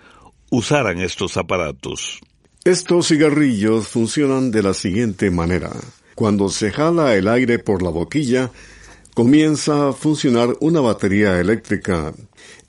usaran 0.51 0.99
estos 1.01 1.39
aparatos. 1.39 2.21
Estos 2.65 3.09
cigarrillos 3.09 3.89
funcionan 3.89 4.51
de 4.51 4.63
la 4.63 4.75
siguiente 4.75 5.31
manera. 5.31 5.71
Cuando 6.23 6.51
se 6.51 6.71
jala 6.71 7.17
el 7.17 7.27
aire 7.27 7.59
por 7.59 7.83
la 7.83 7.91
boquilla, 7.91 8.53
comienza 9.13 9.89
a 9.89 9.93
funcionar 9.93 10.51
una 10.61 10.81
batería 10.81 11.41
eléctrica. 11.41 12.15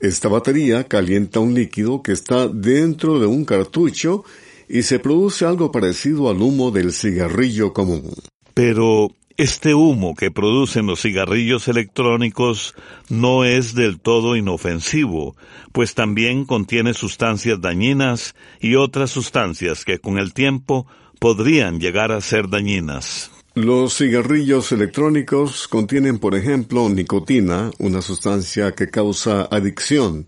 Esta 0.00 0.28
batería 0.28 0.88
calienta 0.88 1.38
un 1.38 1.54
líquido 1.54 2.02
que 2.02 2.10
está 2.10 2.48
dentro 2.48 3.20
de 3.20 3.26
un 3.26 3.44
cartucho 3.44 4.24
y 4.68 4.82
se 4.82 4.98
produce 4.98 5.44
algo 5.44 5.70
parecido 5.70 6.28
al 6.28 6.42
humo 6.42 6.72
del 6.72 6.92
cigarrillo 6.92 7.72
común. 7.72 8.12
Pero, 8.54 9.12
Este 9.36 9.72
humo 9.72 10.16
que 10.16 10.32
producen 10.32 10.86
los 10.86 11.02
cigarrillos 11.02 11.68
electrónicos 11.68 12.74
no 13.08 13.44
es 13.44 13.74
del 13.76 14.00
todo 14.00 14.34
inofensivo, 14.34 15.36
pues 15.70 15.94
también 15.94 16.44
contiene 16.44 16.92
sustancias 16.92 17.60
dañinas 17.60 18.34
y 18.60 18.74
otras 18.74 19.10
sustancias 19.10 19.84
que 19.84 20.00
con 20.00 20.18
el 20.18 20.34
tiempo 20.34 20.86
podrían 21.20 21.78
llegar 21.78 22.10
a 22.10 22.20
ser 22.20 22.48
dañinas. 22.48 23.30
Los 23.54 23.98
cigarrillos 23.98 24.72
electrónicos 24.72 25.68
contienen, 25.68 26.18
por 26.18 26.34
ejemplo, 26.34 26.88
nicotina, 26.88 27.70
una 27.78 28.02
sustancia 28.02 28.72
que 28.72 28.90
causa 28.90 29.42
adicción 29.42 30.26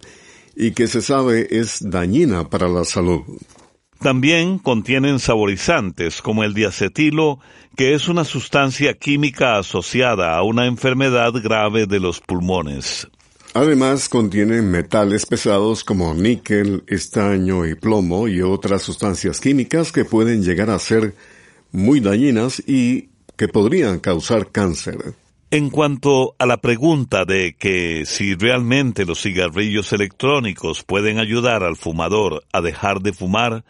y 0.55 0.71
que 0.71 0.87
se 0.87 1.03
sabe 1.03 1.49
es 1.51 1.79
dañina 1.81 2.49
para 2.49 2.69
la 2.69 2.85
salud. 2.85 3.23
También 3.99 4.61
contienen 4.61 5.19
saborizantes 5.19 6.23
como 6.23 6.45
el 6.45 6.55
diacetilo, 6.55 7.41
que 7.77 7.95
es 7.95 8.07
una 8.07 8.23
sustancia 8.23 8.95
química 8.95 9.59
asociada 9.59 10.37
a 10.37 10.45
una 10.45 10.67
enfermedad 10.67 11.33
grave 11.33 11.87
de 11.87 11.99
los 11.99 12.21
pulmones. 12.21 13.09
Además 13.55 14.09
contienen 14.09 14.71
metales 14.71 15.27
pesados 15.27 15.83
como 15.83 16.15
níquel, 16.15 16.85
estaño 16.87 17.67
y 17.67 17.75
plomo 17.75 18.29
y 18.29 18.41
otras 18.43 18.83
sustancias 18.83 19.41
químicas 19.41 19.91
que 19.91 20.05
pueden 20.05 20.45
llegar 20.45 20.71
a 20.71 20.79
ser 20.79 21.15
muy 21.73 21.99
dañinas 21.99 22.63
y 22.69 23.09
que 23.37 23.49
podrían 23.49 23.99
causar 24.01 24.51
cáncer. 24.51 25.15
En 25.53 25.71
cuanto 25.71 26.35
a 26.41 26.47
la 26.47 26.57
pregunta 26.57 27.25
de 27.25 27.55
que 27.57 28.03
si 28.05 28.35
realmente 28.35 29.05
los 29.05 29.23
cigarrillos 29.23 29.93
electrónicos 29.93 30.83
pueden 30.83 31.21
ayudar 31.21 31.63
al 31.63 31.77
fumador 31.77 32.43
a 32.53 32.61
dejar 32.61 33.01
de 33.01 33.13
fumar, 33.13 33.65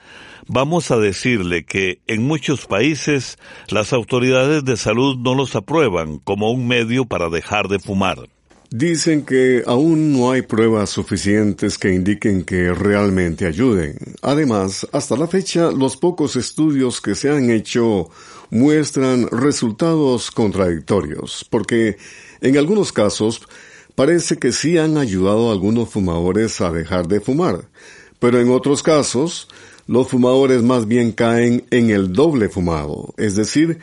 vamos 0.49 0.91
a 0.91 0.97
decirle 0.97 1.67
que 1.67 2.01
en 2.07 2.23
muchos 2.23 2.65
países 2.67 3.37
las 3.69 3.93
autoridades 3.93 4.65
de 4.65 4.79
salud 4.79 5.19
no 5.19 5.35
los 5.35 5.55
aprueban 5.55 6.19
como 6.19 6.51
un 6.51 6.67
medio 6.67 7.05
para 7.05 7.29
dejar 7.29 7.69
de 7.69 7.79
fumar. 7.79 8.27
Dicen 8.71 9.25
que 9.25 9.63
aún 9.67 10.13
no 10.13 10.33
hay 10.33 10.43
pruebas 10.43 10.91
suficientes 10.91 11.79
que 11.79 11.93
indiquen 11.93 12.43
que 12.43 12.73
realmente 12.75 13.47
ayuden. 13.47 13.97
Además, 14.23 14.87
hasta 14.93 15.17
la 15.17 15.29
fecha, 15.29 15.71
los 15.71 15.97
pocos 15.97 16.35
estudios 16.37 17.01
que 17.01 17.15
se 17.15 17.31
han 17.31 17.51
hecho 17.51 18.11
muestran 18.51 19.29
resultados 19.31 20.31
contradictorios, 20.31 21.47
porque 21.51 21.97
en 22.41 22.57
algunos 22.57 22.93
casos 22.93 23.43
parece 23.95 24.37
que 24.39 24.53
sí 24.53 24.79
han 24.79 24.97
ayudado 24.99 25.49
a 25.49 25.53
algunos 25.53 25.89
fumadores 25.89 26.61
a 26.61 26.71
dejar 26.71 27.09
de 27.09 27.21
fumar, 27.21 27.69
pero 28.19 28.41
en 28.41 28.51
otros 28.51 28.83
casos 28.83 29.49
los 29.87 30.09
fumadores 30.09 30.63
más 30.63 30.87
bien 30.87 31.13
caen 31.13 31.65
en 31.71 31.91
el 31.91 32.13
doble 32.13 32.49
fumado, 32.49 33.15
es 33.17 33.37
decir, 33.37 33.79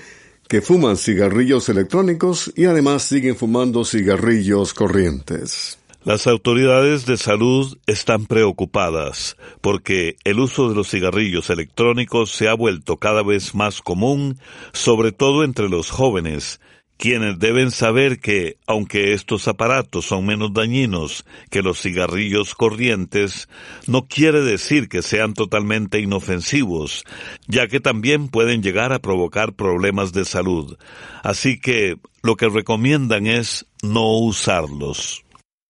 que 0.47 0.61
fuman 0.61 0.97
cigarrillos 0.97 1.69
electrónicos 1.69 2.51
y 2.55 2.65
además 2.65 3.03
siguen 3.03 3.35
fumando 3.35 3.85
cigarrillos 3.85 4.73
corrientes. 4.73 5.77
Las 6.05 6.27
autoridades 6.27 7.05
de 7.05 7.15
salud 7.15 7.77
están 7.87 8.25
preocupadas 8.25 9.37
porque 9.61 10.17
el 10.25 10.39
uso 10.39 10.67
de 10.67 10.75
los 10.75 10.89
cigarrillos 10.89 11.49
electrónicos 11.49 12.29
se 12.29 12.49
ha 12.49 12.53
vuelto 12.55 12.97
cada 12.97 13.23
vez 13.23 13.55
más 13.55 13.81
común, 13.81 14.37
sobre 14.73 15.13
todo 15.13 15.45
entre 15.45 15.69
los 15.69 15.91
jóvenes, 15.91 16.59
quienes 16.97 17.39
deben 17.39 17.71
saber 17.71 18.19
que, 18.19 18.57
aunque 18.67 19.13
estos 19.13 19.47
aparatos 19.47 20.03
son 20.03 20.25
menos 20.25 20.53
dañinos 20.53 21.23
que 21.49 21.61
los 21.61 21.81
cigarrillos 21.81 22.53
corrientes, 22.53 23.47
no 23.87 24.05
quiere 24.05 24.41
decir 24.41 24.89
que 24.89 25.03
sean 25.03 25.33
totalmente 25.33 26.01
inofensivos, 26.01 27.05
ya 27.47 27.67
que 27.67 27.79
también 27.79 28.27
pueden 28.27 28.61
llegar 28.61 28.91
a 28.91 28.99
provocar 28.99 29.53
problemas 29.53 30.11
de 30.11 30.25
salud. 30.25 30.77
Así 31.23 31.61
que 31.61 31.95
lo 32.21 32.35
que 32.35 32.49
recomiendan 32.49 33.25
es 33.25 33.65
no 33.81 34.17
usarlos. 34.17 35.23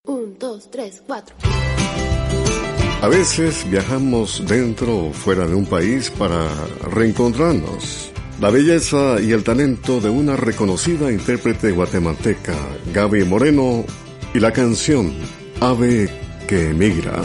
Un, 0.05 0.37
dos, 0.37 0.69
tres, 0.69 1.01
cuatro. 1.07 1.33
A 3.01 3.07
veces 3.07 3.65
viajamos 3.69 4.43
dentro 4.45 5.05
o 5.05 5.13
fuera 5.13 5.47
de 5.47 5.55
un 5.55 5.65
país 5.65 6.09
para 6.09 6.45
reencontrarnos 6.91 8.11
la 8.41 8.49
belleza 8.49 9.21
y 9.21 9.31
el 9.31 9.45
talento 9.45 10.01
de 10.01 10.09
una 10.09 10.35
reconocida 10.35 11.09
intérprete 11.09 11.71
guatemalteca, 11.71 12.53
Gaby 12.93 13.23
Moreno, 13.23 13.85
y 14.33 14.41
la 14.41 14.51
canción 14.51 15.13
Ave 15.61 16.09
que 16.49 16.71
emigra. 16.71 17.21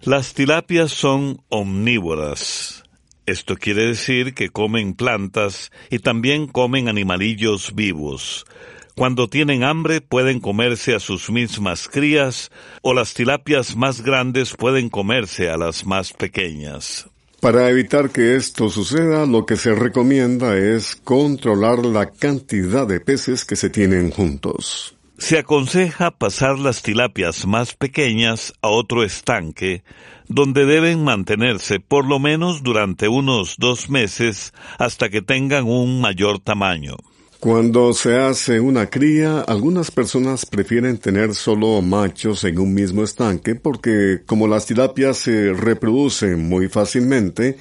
Las 0.00 0.32
tilapias 0.32 0.92
son 0.92 1.42
omnívoras. 1.50 2.84
Esto 3.26 3.56
quiere 3.56 3.88
decir 3.88 4.32
que 4.32 4.48
comen 4.48 4.94
plantas 4.94 5.72
y 5.90 5.98
también 5.98 6.46
comen 6.46 6.88
animalillos 6.88 7.74
vivos. 7.74 8.46
Cuando 8.94 9.28
tienen 9.28 9.64
hambre 9.64 10.00
pueden 10.00 10.40
comerse 10.40 10.94
a 10.94 11.00
sus 11.00 11.30
mismas 11.30 11.88
crías 11.88 12.50
o 12.82 12.92
las 12.92 13.14
tilapias 13.14 13.74
más 13.74 14.02
grandes 14.02 14.54
pueden 14.54 14.90
comerse 14.90 15.48
a 15.48 15.56
las 15.56 15.86
más 15.86 16.12
pequeñas. 16.12 17.06
Para 17.40 17.68
evitar 17.70 18.10
que 18.10 18.36
esto 18.36 18.68
suceda, 18.68 19.26
lo 19.26 19.46
que 19.46 19.56
se 19.56 19.74
recomienda 19.74 20.56
es 20.56 20.94
controlar 20.94 21.84
la 21.84 22.10
cantidad 22.10 22.86
de 22.86 23.00
peces 23.00 23.44
que 23.44 23.56
se 23.56 23.68
tienen 23.68 24.10
juntos. 24.10 24.94
Se 25.18 25.38
aconseja 25.38 26.10
pasar 26.10 26.58
las 26.58 26.82
tilapias 26.82 27.46
más 27.46 27.74
pequeñas 27.74 28.52
a 28.62 28.68
otro 28.68 29.02
estanque, 29.02 29.82
donde 30.28 30.66
deben 30.66 31.02
mantenerse 31.02 31.80
por 31.80 32.06
lo 32.06 32.18
menos 32.18 32.62
durante 32.62 33.08
unos 33.08 33.56
dos 33.58 33.88
meses 33.88 34.52
hasta 34.78 35.08
que 35.08 35.22
tengan 35.22 35.64
un 35.64 36.00
mayor 36.00 36.38
tamaño. 36.38 36.96
Cuando 37.42 37.92
se 37.92 38.16
hace 38.16 38.60
una 38.60 38.88
cría, 38.88 39.40
algunas 39.40 39.90
personas 39.90 40.46
prefieren 40.46 40.98
tener 40.98 41.34
solo 41.34 41.82
machos 41.82 42.44
en 42.44 42.60
un 42.60 42.72
mismo 42.72 43.02
estanque 43.02 43.56
porque 43.56 44.22
como 44.24 44.46
las 44.46 44.66
tilapias 44.66 45.16
se 45.16 45.52
reproducen 45.52 46.48
muy 46.48 46.68
fácilmente, 46.68 47.56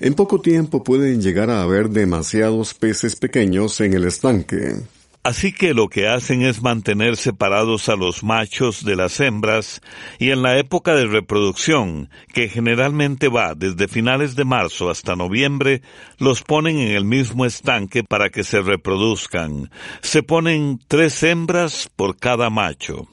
en 0.00 0.14
poco 0.14 0.40
tiempo 0.40 0.82
pueden 0.82 1.20
llegar 1.20 1.50
a 1.50 1.60
haber 1.62 1.90
demasiados 1.90 2.72
peces 2.72 3.16
pequeños 3.16 3.78
en 3.82 3.92
el 3.92 4.04
estanque. 4.04 4.76
Así 5.22 5.52
que 5.52 5.74
lo 5.74 5.88
que 5.88 6.08
hacen 6.08 6.42
es 6.42 6.62
mantener 6.62 7.16
separados 7.16 7.88
a 7.88 7.96
los 7.96 8.22
machos 8.22 8.84
de 8.84 8.96
las 8.96 9.20
hembras 9.20 9.82
y 10.18 10.30
en 10.30 10.42
la 10.42 10.58
época 10.58 10.94
de 10.94 11.06
reproducción, 11.06 12.08
que 12.32 12.48
generalmente 12.48 13.28
va 13.28 13.54
desde 13.54 13.88
finales 13.88 14.36
de 14.36 14.44
marzo 14.44 14.90
hasta 14.90 15.16
noviembre, 15.16 15.82
los 16.18 16.42
ponen 16.42 16.78
en 16.78 16.92
el 16.92 17.04
mismo 17.04 17.44
estanque 17.44 18.04
para 18.04 18.30
que 18.30 18.44
se 18.44 18.62
reproduzcan. 18.62 19.70
Se 20.02 20.22
ponen 20.22 20.80
tres 20.88 21.22
hembras 21.22 21.90
por 21.94 22.16
cada 22.16 22.48
macho. 22.48 23.08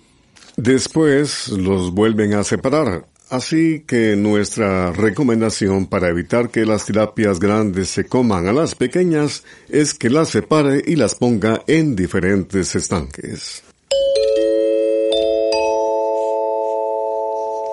Después 0.57 1.49
los 1.49 1.91
vuelven 1.91 2.33
a 2.33 2.43
separar. 2.43 3.05
Así 3.29 3.83
que 3.87 4.15
nuestra 4.15 4.91
recomendación 4.91 5.87
para 5.87 6.09
evitar 6.09 6.49
que 6.49 6.65
las 6.65 6.85
tirapias 6.85 7.39
grandes 7.39 7.89
se 7.89 8.05
coman 8.05 8.47
a 8.47 8.53
las 8.53 8.75
pequeñas 8.75 9.43
es 9.67 9.93
que 9.95 10.09
las 10.09 10.29
separe 10.29 10.83
y 10.85 10.95
las 10.95 11.15
ponga 11.15 11.61
en 11.65 11.95
diferentes 11.95 12.75
estanques. 12.75 13.63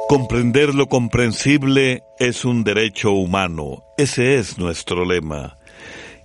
Comprender 0.09 0.75
lo 0.75 0.89
comprensible 0.89 2.03
es 2.19 2.45
un 2.45 2.65
derecho 2.65 3.13
humano. 3.13 3.83
Ese 3.97 4.37
es 4.37 4.59
nuestro 4.59 5.05
lema. 5.07 5.57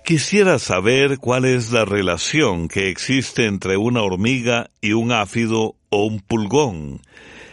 Quisiera 0.04 0.58
saber 0.58 1.18
cuál 1.18 1.44
es 1.44 1.70
la 1.70 1.84
relación 1.84 2.68
que 2.68 2.88
existe 2.88 3.44
entre 3.46 3.76
una 3.76 4.02
hormiga 4.02 4.70
y 4.80 4.92
un 4.92 5.12
áfido 5.12 5.74
o 5.90 6.04
un 6.04 6.20
pulgón. 6.20 7.02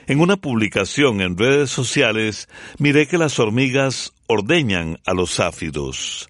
En 0.08 0.20
una 0.20 0.38
publicación 0.38 1.20
en 1.22 1.36
redes 1.36 1.72
sociales 1.72 2.48
miré 2.78 3.08
que 3.08 3.18
las 3.18 3.40
hormigas 3.40 4.14
ordeñan 4.28 5.00
a 5.06 5.14
los 5.14 5.40
áfidos. 5.40 6.30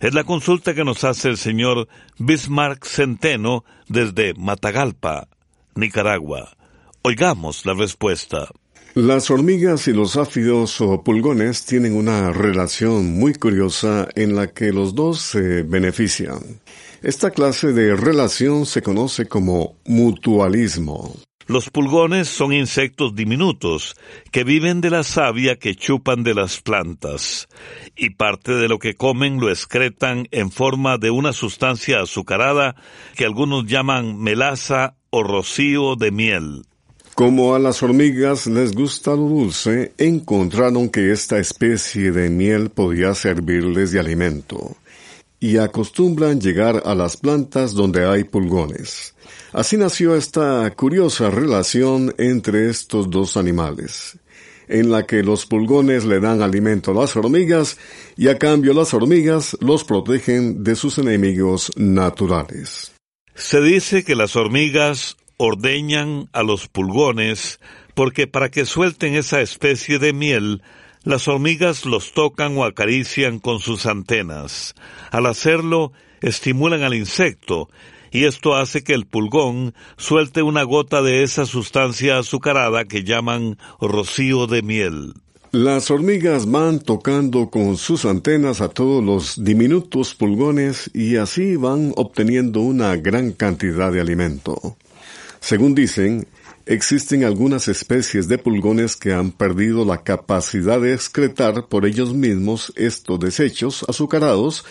Es 0.00 0.14
la 0.14 0.24
consulta 0.24 0.74
que 0.74 0.84
nos 0.84 1.04
hace 1.04 1.28
el 1.28 1.36
señor 1.36 1.88
Bismarck 2.18 2.86
Centeno 2.86 3.64
desde 3.86 4.32
Matagalpa, 4.34 5.28
Nicaragua. 5.74 6.56
Oigamos 7.02 7.66
la 7.66 7.74
respuesta. 7.74 8.48
Las 8.94 9.30
hormigas 9.30 9.88
y 9.88 9.92
los 9.92 10.16
áfidos 10.16 10.80
o 10.80 11.02
pulgones 11.02 11.64
tienen 11.66 11.94
una 11.94 12.30
relación 12.30 13.18
muy 13.18 13.34
curiosa 13.34 14.08
en 14.14 14.34
la 14.34 14.48
que 14.48 14.72
los 14.72 14.94
dos 14.94 15.20
se 15.20 15.62
benefician. 15.62 16.60
Esta 17.02 17.30
clase 17.30 17.72
de 17.72 17.94
relación 17.94 18.66
se 18.66 18.82
conoce 18.82 19.26
como 19.26 19.76
mutualismo. 19.84 21.14
Los 21.46 21.70
pulgones 21.70 22.28
son 22.28 22.52
insectos 22.52 23.14
diminutos 23.14 23.96
que 24.30 24.44
viven 24.44 24.80
de 24.80 24.90
la 24.90 25.02
savia 25.02 25.56
que 25.56 25.74
chupan 25.74 26.22
de 26.22 26.34
las 26.34 26.60
plantas 26.60 27.48
y 27.96 28.10
parte 28.10 28.52
de 28.52 28.68
lo 28.68 28.78
que 28.78 28.94
comen 28.94 29.40
lo 29.40 29.50
excretan 29.50 30.28
en 30.30 30.50
forma 30.50 30.98
de 30.98 31.10
una 31.10 31.32
sustancia 31.32 32.00
azucarada 32.00 32.76
que 33.16 33.24
algunos 33.24 33.66
llaman 33.66 34.18
melaza 34.18 34.96
o 35.10 35.22
rocío 35.22 35.96
de 35.96 36.10
miel. 36.10 36.62
Como 37.14 37.54
a 37.54 37.58
las 37.58 37.82
hormigas 37.82 38.46
les 38.46 38.72
gusta 38.72 39.10
lo 39.10 39.28
dulce, 39.28 39.92
encontraron 39.98 40.88
que 40.88 41.12
esta 41.12 41.38
especie 41.38 42.10
de 42.10 42.30
miel 42.30 42.70
podía 42.70 43.14
servirles 43.14 43.92
de 43.92 44.00
alimento 44.00 44.76
y 45.42 45.56
acostumbran 45.56 46.40
llegar 46.40 46.84
a 46.86 46.94
las 46.94 47.16
plantas 47.16 47.74
donde 47.74 48.06
hay 48.06 48.22
pulgones. 48.22 49.16
Así 49.52 49.76
nació 49.76 50.14
esta 50.14 50.70
curiosa 50.70 51.30
relación 51.30 52.14
entre 52.16 52.70
estos 52.70 53.10
dos 53.10 53.36
animales, 53.36 54.16
en 54.68 54.92
la 54.92 55.04
que 55.04 55.24
los 55.24 55.44
pulgones 55.44 56.04
le 56.04 56.20
dan 56.20 56.42
alimento 56.42 56.92
a 56.92 56.94
las 56.94 57.16
hormigas 57.16 57.76
y 58.16 58.28
a 58.28 58.38
cambio 58.38 58.72
las 58.72 58.94
hormigas 58.94 59.56
los 59.60 59.82
protegen 59.82 60.62
de 60.62 60.76
sus 60.76 60.98
enemigos 60.98 61.72
naturales. 61.74 62.92
Se 63.34 63.60
dice 63.60 64.04
que 64.04 64.14
las 64.14 64.36
hormigas 64.36 65.16
ordeñan 65.38 66.28
a 66.32 66.44
los 66.44 66.68
pulgones 66.68 67.58
porque 67.94 68.28
para 68.28 68.48
que 68.48 68.64
suelten 68.64 69.16
esa 69.16 69.40
especie 69.40 69.98
de 69.98 70.12
miel, 70.12 70.62
las 71.04 71.28
hormigas 71.28 71.84
los 71.84 72.12
tocan 72.12 72.56
o 72.56 72.64
acarician 72.64 73.38
con 73.38 73.58
sus 73.58 73.86
antenas. 73.86 74.74
Al 75.10 75.26
hacerlo, 75.26 75.92
estimulan 76.20 76.82
al 76.82 76.94
insecto 76.94 77.68
y 78.12 78.24
esto 78.24 78.54
hace 78.54 78.84
que 78.84 78.92
el 78.92 79.06
pulgón 79.06 79.74
suelte 79.96 80.42
una 80.42 80.62
gota 80.62 81.02
de 81.02 81.22
esa 81.22 81.46
sustancia 81.46 82.18
azucarada 82.18 82.84
que 82.84 83.04
llaman 83.04 83.58
rocío 83.80 84.46
de 84.46 84.62
miel. 84.62 85.14
Las 85.50 85.90
hormigas 85.90 86.50
van 86.50 86.80
tocando 86.80 87.50
con 87.50 87.76
sus 87.76 88.04
antenas 88.04 88.60
a 88.60 88.68
todos 88.68 89.04
los 89.04 89.42
diminutos 89.44 90.14
pulgones 90.14 90.90
y 90.94 91.16
así 91.16 91.56
van 91.56 91.92
obteniendo 91.96 92.60
una 92.60 92.96
gran 92.96 93.32
cantidad 93.32 93.92
de 93.92 94.00
alimento. 94.00 94.76
Según 95.40 95.74
dicen, 95.74 96.26
existen 96.66 97.24
algunas 97.24 97.68
especies 97.68 98.28
de 98.28 98.38
pulgones 98.38 98.96
que 98.96 99.12
han 99.12 99.30
perdido 99.30 99.84
la 99.84 100.02
capacidad 100.02 100.80
de 100.80 100.94
excretar 100.94 101.66
por 101.66 101.86
ellos 101.86 102.14
mismos 102.14 102.72
estos 102.76 103.20
desechos 103.20 103.84
azucarados 103.88 104.64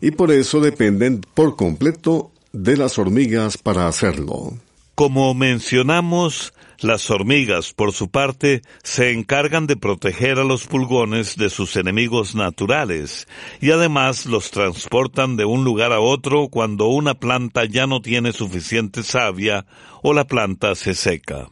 y 0.00 0.10
por 0.12 0.32
eso 0.32 0.60
dependen 0.60 1.20
por 1.34 1.56
completo 1.56 2.30
de 2.52 2.76
las 2.76 2.98
hormigas 2.98 3.56
para 3.56 3.88
hacerlo. 3.88 4.54
Como 4.94 5.32
mencionamos, 5.32 6.52
las 6.78 7.10
hormigas, 7.10 7.72
por 7.72 7.92
su 7.92 8.10
parte, 8.10 8.62
se 8.82 9.12
encargan 9.12 9.66
de 9.66 9.76
proteger 9.76 10.38
a 10.38 10.44
los 10.44 10.66
pulgones 10.66 11.36
de 11.36 11.48
sus 11.48 11.76
enemigos 11.76 12.34
naturales 12.34 13.26
y 13.60 13.70
además 13.70 14.26
los 14.26 14.50
transportan 14.50 15.36
de 15.36 15.44
un 15.44 15.64
lugar 15.64 15.92
a 15.92 16.00
otro 16.00 16.48
cuando 16.48 16.88
una 16.88 17.14
planta 17.14 17.64
ya 17.64 17.86
no 17.86 18.02
tiene 18.02 18.32
suficiente 18.32 19.02
savia 19.02 19.64
o 20.02 20.12
la 20.12 20.24
planta 20.24 20.74
se 20.74 20.94
seca. 20.94 21.48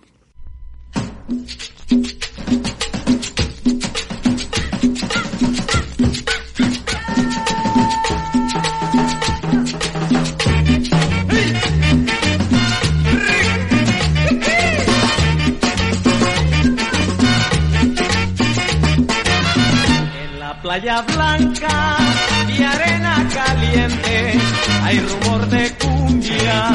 Playa 20.70 21.02
blanca 21.02 21.96
y 22.56 22.62
arena 22.62 23.28
caliente, 23.35 24.38
hay 24.85 25.00
rumor 25.00 25.48
de 25.48 25.68
cumbia 25.78 26.70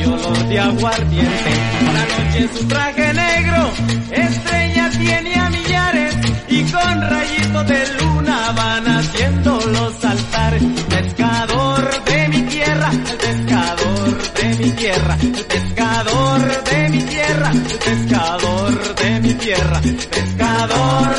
y 0.00 0.04
olor 0.04 0.48
de 0.48 0.58
aguardiente. 0.58 1.50
La 1.94 2.24
noche 2.24 2.48
su 2.52 2.66
traje 2.66 3.14
negro, 3.14 3.70
estrella 4.10 4.90
tiene 4.98 5.34
a 5.36 5.50
millares 5.50 6.16
y 6.48 6.62
con 6.72 7.00
rayitos 7.02 7.66
de 7.68 7.82
luna 8.00 8.52
van 8.56 8.88
haciendo 8.88 9.60
los 9.60 10.04
altares. 10.04 10.62
Pescador 10.88 12.04
de 12.04 12.28
mi 12.28 12.42
tierra, 12.42 12.90
pescador 13.20 14.32
de 14.40 14.48
mi 14.56 14.70
tierra, 14.72 15.16
pescador 15.48 16.64
de 16.64 16.88
mi 16.88 17.02
tierra, 17.02 17.50
el 17.52 17.78
pescador 17.78 18.94
de 18.96 19.20
mi 19.20 19.34
tierra, 19.34 19.80
pescador 20.10 21.15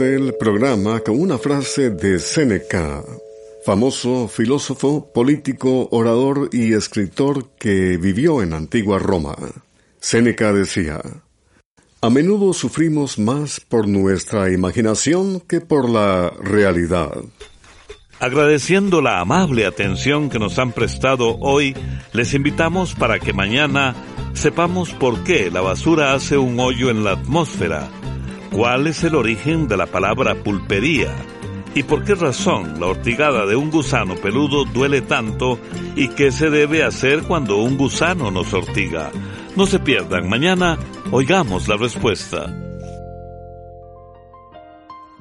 el 0.00 0.34
programa 0.34 1.00
con 1.00 1.20
una 1.20 1.38
frase 1.38 1.90
de 1.90 2.18
Séneca, 2.18 3.02
famoso 3.64 4.28
filósofo, 4.28 5.12
político, 5.12 5.88
orador 5.90 6.48
y 6.52 6.72
escritor 6.72 7.50
que 7.58 7.96
vivió 7.96 8.42
en 8.42 8.54
antigua 8.54 8.98
Roma. 8.98 9.36
Séneca 10.00 10.52
decía, 10.52 11.00
A 12.00 12.10
menudo 12.10 12.52
sufrimos 12.52 13.18
más 13.18 13.60
por 13.60 13.86
nuestra 13.86 14.50
imaginación 14.50 15.40
que 15.40 15.60
por 15.60 15.88
la 15.88 16.30
realidad. 16.40 17.12
Agradeciendo 18.20 19.02
la 19.02 19.20
amable 19.20 19.66
atención 19.66 20.30
que 20.30 20.38
nos 20.38 20.58
han 20.58 20.72
prestado 20.72 21.36
hoy, 21.40 21.76
les 22.12 22.32
invitamos 22.34 22.94
para 22.94 23.18
que 23.18 23.32
mañana 23.32 23.94
sepamos 24.32 24.92
por 24.92 25.24
qué 25.24 25.50
la 25.50 25.60
basura 25.60 26.14
hace 26.14 26.38
un 26.38 26.58
hoyo 26.58 26.90
en 26.90 27.04
la 27.04 27.12
atmósfera, 27.12 27.90
cuál 28.54 28.86
es 28.86 29.02
el 29.02 29.16
origen 29.16 29.66
de 29.66 29.76
la 29.76 29.86
palabra 29.86 30.36
pulpería 30.36 31.12
y 31.74 31.82
por 31.82 32.04
qué 32.04 32.14
razón 32.14 32.78
la 32.78 32.86
ortigada 32.86 33.46
de 33.46 33.56
un 33.56 33.70
gusano 33.70 34.14
peludo 34.14 34.64
duele 34.64 35.02
tanto 35.02 35.58
y 35.96 36.08
qué 36.08 36.30
se 36.30 36.50
debe 36.50 36.84
hacer 36.84 37.24
cuando 37.24 37.56
un 37.56 37.76
gusano 37.76 38.30
nos 38.30 38.54
ortiga. 38.54 39.10
No 39.56 39.66
se 39.66 39.80
pierdan, 39.80 40.28
mañana 40.28 40.78
oigamos 41.10 41.66
la 41.66 41.76
respuesta. 41.76 42.46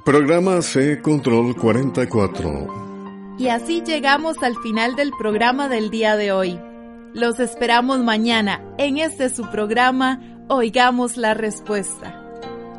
Programa 0.05 0.61
C 0.61 1.01
Control 1.01 1.55
44. 1.55 3.35
Y 3.39 3.47
así 3.47 3.81
llegamos 3.83 4.37
al 4.43 4.55
final 4.57 4.95
del 4.95 5.11
programa 5.17 5.69
del 5.69 5.89
día 5.89 6.15
de 6.17 6.31
hoy. 6.31 6.59
Los 7.13 7.39
esperamos 7.39 7.99
mañana 7.99 8.61
en 8.77 8.99
este 8.99 9.29
su 9.29 9.49
programa 9.49 10.19
Oigamos 10.49 11.17
la 11.17 11.33
Respuesta. 11.33 12.22